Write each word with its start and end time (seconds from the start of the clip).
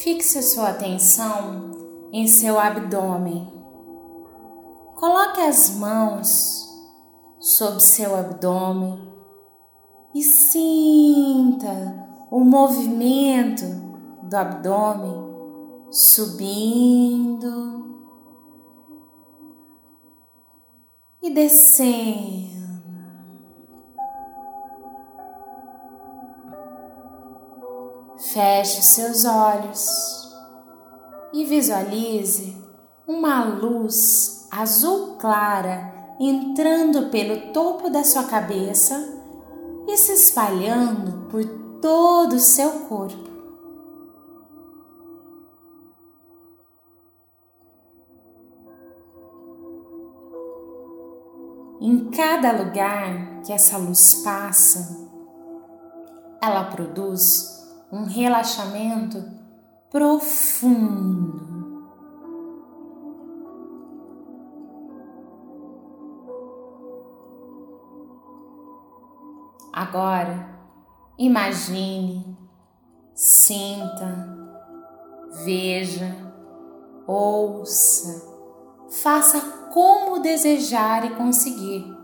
Fixe 0.00 0.42
sua 0.42 0.70
atenção 0.70 1.72
em 2.10 2.26
seu 2.26 2.58
abdômen. 2.58 3.52
Coloque 4.94 5.42
as 5.42 5.76
mãos 5.76 6.66
sobre 7.38 7.80
seu 7.80 8.16
abdômen 8.16 8.98
e 10.14 10.22
sinta 10.22 12.08
o 12.30 12.40
movimento 12.40 13.66
do 14.22 14.34
abdômen 14.34 15.34
subindo 15.90 17.84
e 21.22 21.28
descendo. 21.28 22.49
Feche 28.40 28.80
seus 28.80 29.26
olhos 29.26 29.86
e 31.30 31.44
visualize 31.44 32.56
uma 33.06 33.44
luz 33.44 34.48
azul 34.50 35.16
clara 35.18 35.92
entrando 36.18 37.10
pelo 37.10 37.52
topo 37.52 37.90
da 37.90 38.02
sua 38.02 38.24
cabeça 38.24 38.96
e 39.86 39.94
se 39.94 40.12
espalhando 40.12 41.28
por 41.28 41.44
todo 41.82 42.36
o 42.36 42.38
seu 42.38 42.70
corpo. 42.88 43.28
Em 51.78 52.10
cada 52.10 52.52
lugar 52.52 53.42
que 53.44 53.52
essa 53.52 53.76
luz 53.76 54.14
passa, 54.24 54.96
ela 56.42 56.64
produz 56.64 57.59
um 57.92 58.04
relaxamento 58.04 59.24
profundo. 59.90 61.50
Agora, 69.72 70.58
imagine, 71.18 72.36
sinta, 73.14 74.36
veja, 75.44 76.14
ouça, 77.06 78.28
faça 79.02 79.40
como 79.72 80.20
desejar 80.20 81.04
e 81.04 81.14
conseguir. 81.14 81.99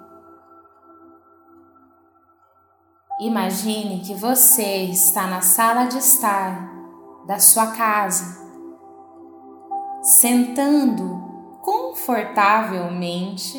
Imagine 3.19 4.01
que 4.01 4.13
você 4.13 4.85
está 4.85 5.27
na 5.27 5.41
sala 5.41 5.87
de 5.87 5.97
estar 5.97 6.71
da 7.25 7.39
sua 7.39 7.69
casa, 7.69 8.45
sentando 10.03 11.59
confortavelmente 11.63 13.57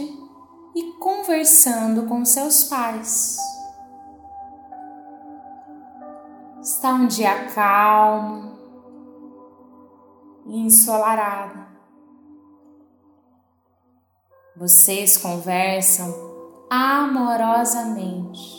e 0.75 0.94
conversando 1.00 2.05
com 2.05 2.23
seus 2.23 2.66
pais. 2.66 3.35
Está 6.61 6.94
um 6.94 7.08
dia 7.08 7.47
calmo 7.47 8.59
e 10.45 10.55
ensolarado. 10.55 11.66
Vocês 14.55 15.17
conversam 15.17 16.13
amorosamente 16.69 18.56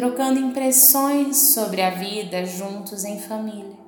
trocando 0.00 0.40
impressões 0.40 1.52
sobre 1.52 1.82
a 1.82 1.90
vida 1.90 2.46
juntos 2.46 3.04
em 3.04 3.20
família. 3.20 3.78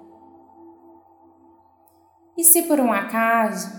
E 2.37 2.45
se 2.45 2.65
por 2.65 2.79
um 2.79 2.93
acaso 2.93 3.73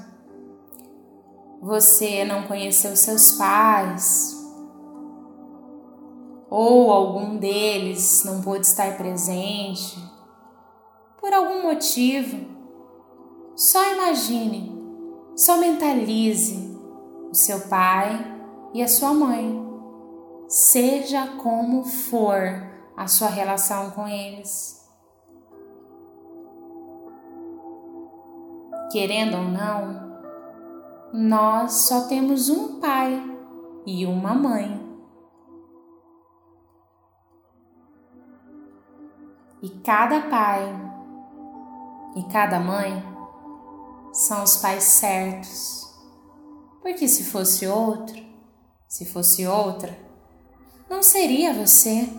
você 1.61 2.25
não 2.25 2.47
conheceu 2.47 2.95
seus 2.95 3.33
pais, 3.33 4.35
ou 6.49 6.91
algum 6.91 7.37
deles 7.37 8.23
não 8.25 8.41
pôde 8.41 8.65
estar 8.65 8.97
presente, 8.97 9.95
por 11.21 11.31
algum 11.31 11.61
motivo, 11.61 12.47
só 13.55 13.93
imagine, 13.93 14.75
só 15.35 15.57
mentalize 15.57 16.75
o 17.29 17.35
seu 17.35 17.59
pai 17.67 18.25
e 18.73 18.81
a 18.81 18.87
sua 18.87 19.13
mãe 19.13 19.62
seja 20.47 21.27
como 21.37 21.83
for 21.83 22.73
a 22.95 23.07
sua 23.07 23.27
relação 23.27 23.91
com 23.91 24.07
eles. 24.07 24.83
Querendo 28.91 29.37
ou 29.37 29.43
não, 29.43 30.13
nós 31.13 31.87
só 31.87 32.07
temos 32.07 32.49
um 32.49 32.79
pai 32.79 33.21
e 33.85 34.05
uma 34.05 34.33
mãe. 34.33 34.81
E 39.61 39.69
cada 39.79 40.21
pai 40.29 40.93
e 42.15 42.23
cada 42.31 42.59
mãe 42.59 43.03
são 44.11 44.43
os 44.43 44.57
pais 44.57 44.83
certos. 44.83 45.83
Porque 46.81 47.07
se 47.07 47.23
fosse 47.23 47.65
outro, 47.65 48.21
se 48.87 49.05
fosse 49.05 49.47
outra, 49.47 49.97
não 50.89 51.01
seria 51.01 51.53
você. 51.53 52.09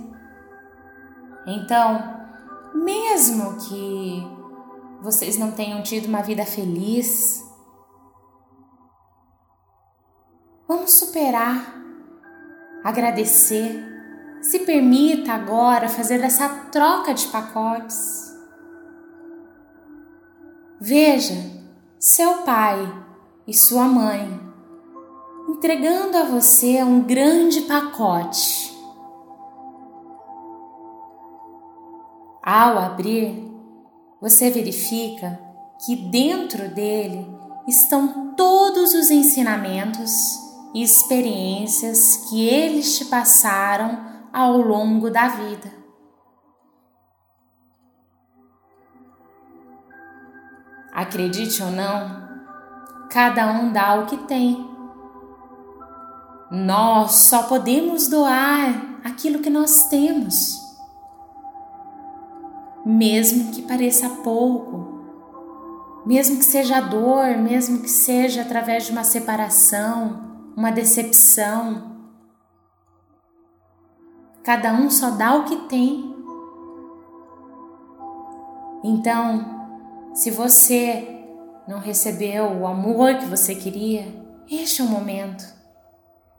Então, 1.46 2.26
mesmo 2.74 3.56
que 3.58 4.22
vocês 5.00 5.36
não 5.36 5.52
tenham 5.52 5.82
tido 5.82 6.06
uma 6.06 6.22
vida 6.22 6.44
feliz, 6.44 7.44
vamos 10.66 10.94
superar, 10.94 11.76
agradecer. 12.82 13.92
Se 14.40 14.60
permita 14.60 15.32
agora 15.32 15.88
fazer 15.88 16.20
essa 16.20 16.48
troca 16.70 17.14
de 17.14 17.26
pacotes. 17.28 18.34
Veja 20.78 21.34
seu 21.98 22.42
pai 22.42 23.04
e 23.46 23.54
sua 23.54 23.84
mãe 23.84 24.43
entregando 25.64 26.18
a 26.18 26.24
você 26.24 26.84
um 26.84 27.00
grande 27.00 27.62
pacote. 27.62 28.70
Ao 32.42 32.78
abrir, 32.78 33.50
você 34.20 34.50
verifica 34.50 35.40
que 35.86 35.96
dentro 35.96 36.68
dele 36.68 37.26
estão 37.66 38.34
todos 38.36 38.92
os 38.92 39.10
ensinamentos 39.10 40.12
e 40.74 40.82
experiências 40.82 42.28
que 42.28 42.46
eles 42.46 42.98
te 42.98 43.06
passaram 43.06 44.04
ao 44.34 44.58
longo 44.58 45.08
da 45.08 45.28
vida. 45.28 45.72
Acredite 50.92 51.62
ou 51.62 51.70
não, 51.70 52.28
cada 53.10 53.50
um 53.50 53.72
dá 53.72 53.94
o 53.94 54.04
que 54.04 54.18
tem. 54.18 54.73
Nós 56.54 57.14
só 57.14 57.42
podemos 57.42 58.06
doar 58.06 59.00
aquilo 59.02 59.40
que 59.40 59.50
nós 59.50 59.88
temos, 59.88 60.56
mesmo 62.86 63.50
que 63.50 63.60
pareça 63.62 64.08
pouco, 64.22 65.02
mesmo 66.06 66.36
que 66.38 66.44
seja 66.44 66.80
dor, 66.80 67.36
mesmo 67.38 67.80
que 67.80 67.90
seja 67.90 68.42
através 68.42 68.86
de 68.86 68.92
uma 68.92 69.02
separação, 69.02 70.52
uma 70.56 70.70
decepção. 70.70 71.92
Cada 74.44 74.72
um 74.74 74.88
só 74.90 75.10
dá 75.10 75.34
o 75.34 75.46
que 75.46 75.56
tem. 75.68 76.14
Então, 78.84 80.14
se 80.14 80.30
você 80.30 81.26
não 81.66 81.80
recebeu 81.80 82.44
o 82.44 82.64
amor 82.64 83.16
que 83.16 83.26
você 83.26 83.56
queria, 83.56 84.06
este 84.48 84.82
é 84.82 84.84
o 84.84 84.88
momento 84.88 85.53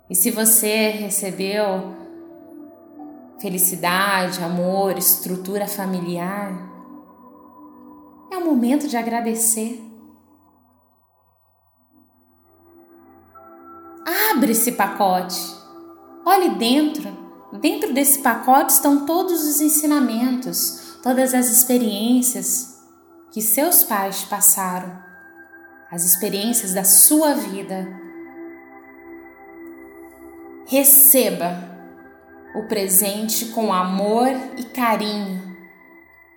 e 0.09 0.15
se 0.15 0.29
você 0.29 0.89
recebeu 0.89 1.95
felicidade, 3.39 4.43
amor, 4.43 4.97
estrutura 4.97 5.67
familiar, 5.67 6.53
é 8.31 8.37
o 8.37 8.45
momento 8.45 8.87
de 8.87 8.95
agradecer. 8.95 9.81
Abre 14.31 14.51
esse 14.51 14.73
pacote. 14.73 15.39
Olhe 16.25 16.49
dentro. 16.55 17.25
Dentro 17.59 17.93
desse 17.93 18.19
pacote 18.19 18.73
estão 18.73 19.05
todos 19.05 19.43
os 19.43 19.61
ensinamentos, 19.61 20.97
todas 21.01 21.33
as 21.33 21.47
experiências 21.47 22.75
que 23.31 23.41
seus 23.41 23.83
pais 23.83 24.23
passaram, 24.23 24.99
as 25.89 26.03
experiências 26.03 26.73
da 26.73 26.83
sua 26.83 27.33
vida 27.33 28.04
Receba 30.67 31.75
o 32.55 32.63
presente 32.67 33.47
com 33.47 33.71
amor 33.71 34.29
e 34.57 34.63
carinho 34.63 35.55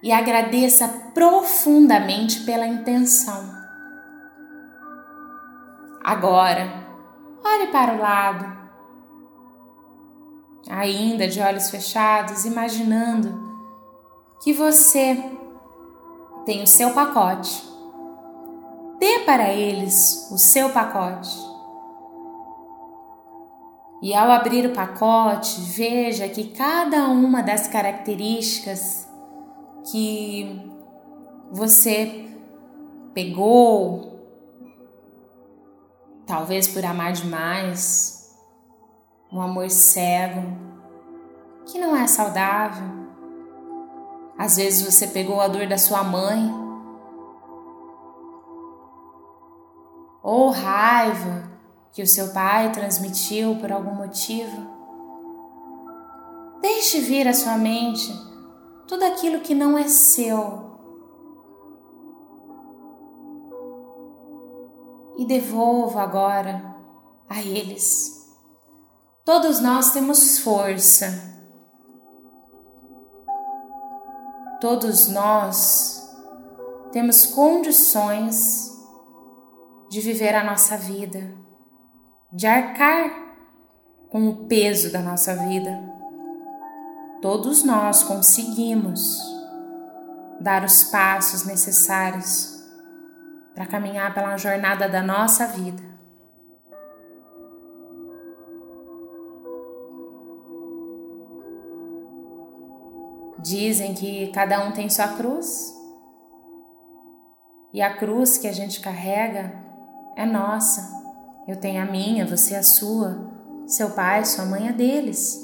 e 0.03 0.13
agradeça 0.13 0.87
profundamente 1.15 2.41
pela 2.41 2.67
intenção. 2.67 3.57
Agora, 6.05 6.69
olhe 7.45 7.67
para 7.69 7.95
o 7.95 7.99
lado, 7.99 8.59
ainda 10.69 11.27
de 11.27 11.41
olhos 11.41 11.71
fechados, 11.71 12.45
imaginando 12.45 13.49
que 14.43 14.53
você 14.53 15.17
tem 16.45 16.63
o 16.63 16.67
seu 16.67 16.93
pacote. 16.93 17.67
Dê 18.99 19.21
para 19.21 19.53
eles 19.53 20.29
o 20.31 20.39
seu 20.39 20.71
pacote. 20.71 21.48
E 24.00 24.15
ao 24.15 24.31
abrir 24.31 24.65
o 24.65 24.73
pacote, 24.73 25.61
veja 25.61 26.29
que 26.29 26.50
cada 26.50 27.09
uma 27.09 27.43
das 27.43 27.67
características 27.67 29.09
que 29.91 30.71
você 31.50 32.29
pegou, 33.12 34.21
talvez 36.25 36.69
por 36.69 36.85
amar 36.85 37.12
demais, 37.12 38.37
um 39.33 39.41
amor 39.41 39.69
cego, 39.69 40.56
que 41.67 41.79
não 41.79 41.97
é 41.97 42.06
saudável. 42.06 42.87
Às 44.39 44.56
vezes 44.56 44.83
você 44.83 45.09
pegou 45.09 45.41
a 45.41 45.49
dor 45.49 45.67
da 45.67 45.77
sua 45.77 46.05
mãe, 46.05 46.55
ou 50.23 50.51
raiva 50.51 51.57
que 51.93 52.02
o 52.02 52.06
seu 52.06 52.32
pai 52.32 52.70
transmitiu 52.73 53.56
por 53.56 53.73
algum 53.73 53.94
motivo. 53.94 54.79
Deixe 56.61 57.00
vir 57.00 57.26
à 57.26 57.32
sua 57.32 57.56
mente 57.56 58.12
tudo 58.87 59.05
aquilo 59.05 59.40
que 59.40 59.55
não 59.55 59.76
é 59.76 59.87
seu. 59.88 60.69
E 65.17 65.26
devolva 65.26 66.02
agora 66.02 66.75
a 67.29 67.43
eles. 67.43 68.29
Todos 69.25 69.61
nós 69.61 69.91
temos 69.91 70.38
força. 70.38 71.37
Todos 74.61 75.08
nós 75.08 76.17
temos 76.93 77.26
condições 77.26 78.76
de 79.88 80.00
viver 80.00 80.34
a 80.34 80.44
nossa 80.44 80.76
vida 80.76 81.48
de 82.33 82.47
arcar 82.47 83.11
com 84.11 84.29
o 84.29 84.47
peso 84.47 84.93
da 84.93 85.01
nossa 85.01 85.35
vida. 85.35 85.83
Todos 87.23 87.65
nós 87.65 88.03
conseguimos 88.03 89.21
dar 90.41 90.63
os 90.63 90.85
passos 90.85 91.45
necessários 91.45 92.63
para 93.55 93.67
caminhar 93.67 94.15
pela 94.15 94.37
jornada 94.37 94.89
da 94.89 95.03
nossa 95.03 95.47
vida. 95.47 95.83
Dizem 103.41 103.95
que 103.95 104.31
cada 104.33 104.63
um 104.65 104.73
tem 104.73 104.91
sua 104.91 105.09
cruz, 105.09 105.75
e 107.73 107.81
a 107.81 107.97
cruz 107.97 108.37
que 108.39 108.47
a 108.47 108.53
gente 108.53 108.81
carrega 108.81 109.65
é 110.17 110.27
nossa. 110.27 110.98
Eu 111.49 111.56
tenho 111.56 111.83
a 111.83 111.87
minha, 111.87 112.27
você 112.27 112.55
a 112.55 112.62
sua, 112.62 113.17
seu 113.67 113.89
pai, 113.93 114.23
sua 114.27 114.45
mãe 114.45 114.69
a 114.69 114.73
deles. 114.73 115.43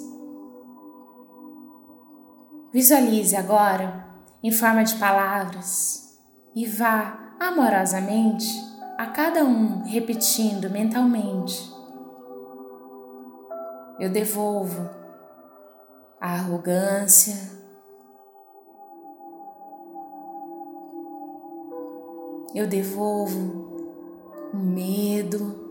Visualize 2.71 3.35
agora 3.35 4.07
em 4.43 4.53
forma 4.53 4.85
de 4.85 4.97
palavras 4.97 6.21
e 6.55 6.67
vá 6.67 7.35
amorosamente 7.41 8.47
a 8.99 9.07
cada 9.07 9.45
um 9.45 9.83
repetindo 9.85 10.69
mentalmente. 10.69 11.73
Eu 13.99 14.11
devolvo 14.11 14.91
a 16.21 16.35
arrogância, 16.35 17.35
eu 22.55 22.67
devolvo 22.67 23.73
o 24.53 24.57
medo. 24.59 25.64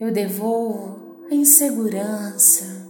Eu 0.00 0.10
devolvo 0.10 1.26
a 1.30 1.34
insegurança. 1.34 2.88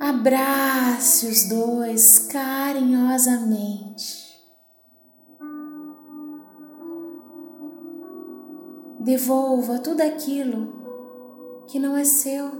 Abrace 0.00 1.28
os 1.28 1.48
dois 1.48 2.18
carinhosamente. 2.26 4.26
Devolva 8.98 9.78
tudo 9.78 10.00
aquilo 10.00 11.62
que 11.68 11.78
não 11.78 11.96
é 11.96 12.02
seu, 12.02 12.50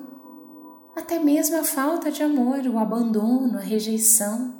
até 0.96 1.18
mesmo 1.18 1.58
a 1.58 1.64
falta 1.64 2.12
de 2.12 2.22
amor, 2.22 2.60
o 2.60 2.78
abandono, 2.78 3.58
a 3.58 3.60
rejeição. 3.60 4.54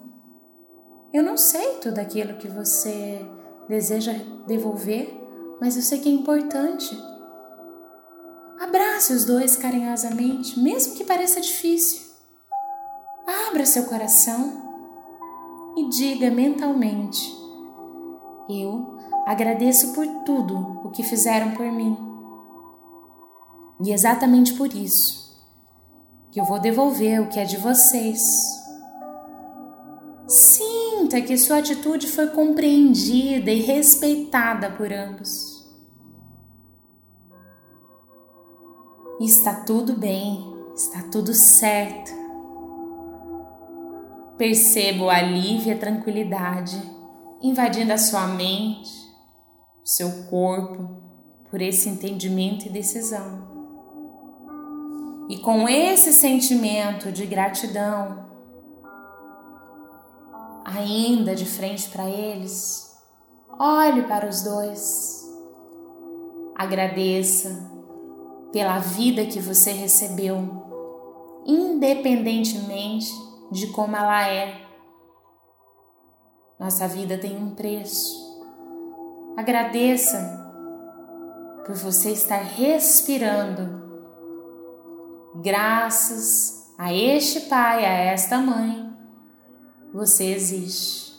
Eu 1.13 1.23
não 1.23 1.37
sei 1.37 1.77
tudo 1.77 2.01
aquilo 2.01 2.37
que 2.37 2.49
você 2.49 3.25
deseja 3.69 4.15
devolver, 4.47 5.18
mas 5.61 5.77
eu 5.77 5.83
sei 5.83 5.99
que 5.99 6.09
é 6.09 6.13
importante. 6.13 6.97
Abrace 8.61 9.13
os 9.13 9.25
dois 9.25 9.57
carinhosamente, 9.57 10.59
mesmo 10.59 10.95
que 10.95 11.05
pareça 11.05 11.41
difícil. 11.41 12.09
Abra 13.49 13.65
seu 13.65 13.85
coração 13.85 14.69
e 15.77 15.89
diga 15.89 16.31
mentalmente: 16.31 17.33
Eu 18.49 18.99
agradeço 19.27 19.93
por 19.93 20.07
tudo 20.25 20.81
o 20.85 20.91
que 20.91 21.03
fizeram 21.03 21.53
por 21.53 21.71
mim. 21.71 21.97
E 23.81 23.93
exatamente 23.93 24.55
por 24.55 24.75
isso 24.75 25.29
que 26.31 26.41
eu 26.41 26.45
vou 26.45 26.59
devolver 26.59 27.23
o 27.23 27.29
que 27.29 27.39
é 27.39 27.45
de 27.45 27.57
vocês. 27.57 28.21
Sinta 30.27 31.21
que 31.23 31.39
sua 31.39 31.59
atitude 31.59 32.07
foi 32.07 32.29
compreendida 32.29 33.51
e 33.51 33.63
respeitada 33.63 34.71
por 34.71 34.93
ambos. 34.93 35.48
Está 39.25 39.55
tudo 39.55 39.95
bem, 39.95 40.45
está 40.75 41.03
tudo 41.11 41.35
certo. 41.35 42.13
Perceba 44.37 45.05
o 45.05 45.11
alívio 45.11 45.69
e 45.69 45.73
a 45.73 45.79
tranquilidade 45.79 46.81
invadindo 47.43 47.93
a 47.93 47.99
sua 47.99 48.27
mente, 48.29 48.91
o 49.85 49.89
seu 49.89 50.25
corpo, 50.25 50.89
por 51.51 51.61
esse 51.61 51.89
entendimento 51.89 52.67
e 52.67 52.71
decisão. 52.71 53.49
E 55.29 55.39
com 55.39 55.69
esse 55.69 56.13
sentimento 56.13 57.13
de 57.13 57.27
gratidão, 57.27 58.27
ainda 60.65 61.35
de 61.35 61.45
frente 61.45 61.89
para 61.91 62.09
eles, 62.09 62.97
olhe 63.59 64.03
para 64.05 64.29
os 64.29 64.43
dois, 64.43 65.29
agradeça 66.55 67.77
pela 68.52 68.78
vida 68.78 69.26
que 69.26 69.40
você 69.40 69.73
recebeu, 69.73 70.38
independentemente 71.47 73.12
de 73.50 73.67
como 73.69 73.97
ela 73.97 74.26
é. 74.26 74.61
Nossa 76.59 76.88
vida 76.88 77.19
tem 77.19 77.37
um 77.37 77.55
preço. 77.55 78.26
Agradeça 79.37 80.47
por 81.64 81.75
você 81.76 82.11
estar 82.11 82.43
respirando. 82.43 83.87
Graças 85.37 86.75
a 86.76 86.93
este 86.93 87.43
pai, 87.43 87.85
a 87.85 87.90
esta 87.90 88.38
mãe, 88.38 88.93
você 89.93 90.25
existe. 90.33 91.12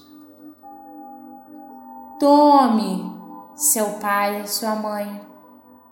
Tome 2.19 3.17
seu 3.55 3.91
pai 4.00 4.41
e 4.41 4.48
sua 4.48 4.75
mãe 4.75 5.28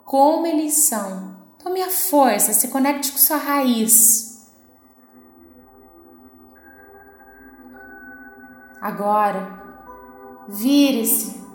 como 0.07 0.47
eles 0.47 0.73
são. 0.73 1.35
Tome 1.61 1.81
a 1.83 1.89
força, 1.89 2.53
se 2.53 2.69
conecte 2.69 3.11
com 3.11 3.17
sua 3.17 3.35
raiz. 3.35 4.49
Agora, 8.79 9.61
vire-se 10.47 11.45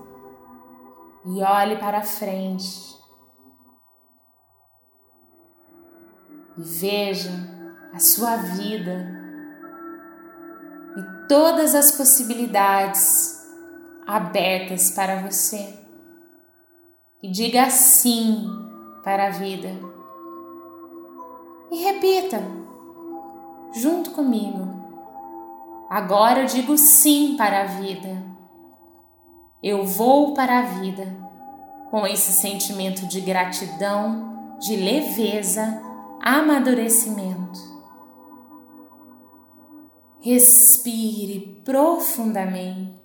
e 1.25 1.43
olhe 1.43 1.79
para 1.79 2.03
frente. 2.03 2.95
E 6.59 6.63
veja 6.63 7.31
a 7.95 7.99
sua 7.99 8.37
vida 8.37 9.19
e 10.95 11.27
todas 11.27 11.75
as 11.75 11.93
possibilidades 11.93 13.35
abertas 14.07 14.91
para 14.91 15.23
você. 15.23 15.82
E 17.23 17.31
diga 17.31 17.71
sim 17.71 18.49
para 19.05 19.29
a 19.29 19.31
vida. 19.31 19.71
E 21.71 21.77
repita, 21.85 22.43
junto 23.73 24.11
comigo. 24.11 24.83
Agora 25.89 26.41
eu 26.41 26.47
digo 26.47 26.77
sim 26.77 27.37
para 27.37 27.63
a 27.63 27.67
vida. 27.67 28.23
Eu 29.63 29.87
vou 29.87 30.35
para 30.35 30.59
a 30.59 30.63
vida 30.63 31.17
com 31.91 32.07
esse 32.07 32.33
sentimento 32.33 33.07
de 33.07 33.21
gratidão, 33.21 34.57
de 34.59 34.75
leveza, 34.77 35.81
amadurecimento. 36.21 37.61
Respire 40.21 41.61
profundamente. 41.65 43.02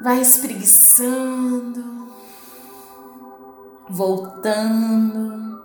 Vai 0.00 0.20
espreguiçando, 0.20 2.08
voltando. 3.88 5.60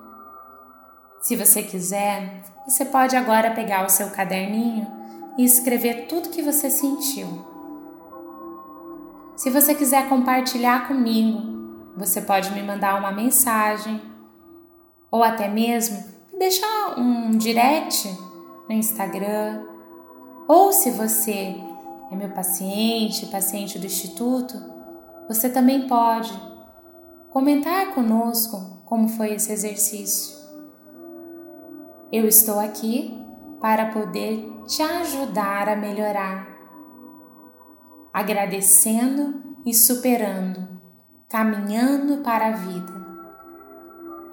Se 1.21 1.35
você 1.35 1.61
quiser, 1.61 2.41
você 2.67 2.83
pode 2.83 3.15
agora 3.15 3.51
pegar 3.51 3.85
o 3.85 3.89
seu 3.89 4.09
caderninho 4.09 4.87
e 5.37 5.45
escrever 5.45 6.07
tudo 6.07 6.29
que 6.29 6.41
você 6.41 6.69
sentiu. 6.69 7.45
Se 9.35 9.51
você 9.51 9.75
quiser 9.75 10.09
compartilhar 10.09 10.87
comigo, 10.87 11.41
você 11.95 12.19
pode 12.19 12.51
me 12.51 12.63
mandar 12.63 12.97
uma 12.97 13.11
mensagem 13.11 14.01
ou 15.11 15.23
até 15.23 15.47
mesmo 15.47 16.03
deixar 16.39 16.97
um 16.97 17.37
direct 17.37 18.09
no 18.67 18.73
Instagram. 18.73 19.63
Ou 20.47 20.73
se 20.73 20.89
você 20.89 21.55
é 22.13 22.15
meu 22.15 22.29
paciente, 22.29 23.25
paciente 23.25 23.79
do 23.79 23.87
Instituto, 23.87 24.53
você 25.27 25.49
também 25.49 25.87
pode 25.87 26.31
comentar 27.31 27.93
conosco 27.95 28.83
como 28.85 29.07
foi 29.07 29.33
esse 29.33 29.51
exercício. 29.51 30.37
Eu 32.11 32.27
estou 32.27 32.59
aqui 32.59 33.19
para 33.59 33.91
poder 33.91 34.47
te 34.67 34.83
ajudar 34.83 35.67
a 35.67 35.75
melhorar, 35.75 36.47
agradecendo 38.13 39.57
e 39.65 39.73
superando, 39.73 40.67
caminhando 41.27 42.17
para 42.17 42.47
a 42.47 42.51
vida, 42.51 42.93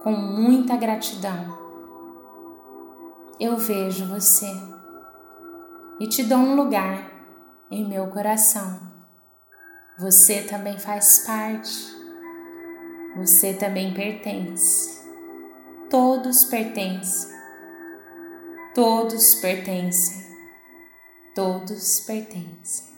com 0.02 0.12
muita 0.12 0.76
gratidão. 0.76 1.58
Eu 3.38 3.56
vejo 3.56 4.04
você 4.06 4.52
e 5.98 6.06
te 6.06 6.22
dou 6.22 6.38
um 6.38 6.54
lugar 6.54 7.09
em 7.70 7.88
meu 7.88 8.08
coração. 8.08 8.80
Você 9.98 10.42
também 10.42 10.78
faz 10.78 11.24
parte. 11.24 11.94
Você 13.16 13.54
também 13.54 13.94
pertence. 13.94 15.00
Todos 15.88 16.44
pertencem. 16.44 17.30
Todos 18.74 19.34
pertencem. 19.36 20.24
Todos 21.34 22.00
pertencem. 22.00 22.89